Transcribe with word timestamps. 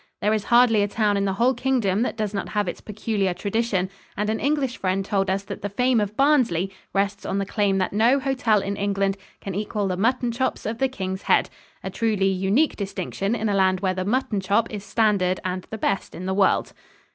There 0.19 0.33
is 0.33 0.45
hardly 0.45 0.81
a 0.81 0.87
town 0.87 1.15
in 1.15 1.25
the 1.25 1.33
whole 1.33 1.53
Kingdom 1.53 2.01
that 2.01 2.17
does 2.17 2.33
not 2.33 2.49
have 2.49 2.67
its 2.67 2.81
peculiar 2.81 3.35
tradition, 3.35 3.87
and 4.17 4.31
an 4.31 4.39
English 4.39 4.77
friend 4.77 5.05
told 5.05 5.29
us 5.29 5.43
that 5.43 5.61
the 5.61 5.69
fame 5.69 5.99
of 6.01 6.17
Barnsley 6.17 6.71
rests 6.91 7.23
on 7.23 7.37
the 7.37 7.45
claim 7.45 7.77
that 7.77 7.93
no 7.93 8.19
hotel 8.19 8.61
in 8.63 8.75
England 8.75 9.15
can 9.41 9.53
equal 9.53 9.87
the 9.87 9.95
mutton 9.97 10.31
chops 10.31 10.65
of 10.65 10.79
the 10.79 10.89
King's 10.89 11.21
Head 11.21 11.51
a 11.83 11.91
truly 11.91 12.29
unique 12.29 12.75
distinction 12.75 13.35
in 13.35 13.47
a 13.47 13.53
land 13.53 13.81
where 13.81 13.93
the 13.93 14.03
mutton 14.03 14.39
chop 14.41 14.71
is 14.73 14.83
standard 14.83 15.39
and 15.45 15.67
the 15.69 15.77
best 15.77 16.15
in 16.15 16.25
the 16.25 16.33
world. 16.33 16.73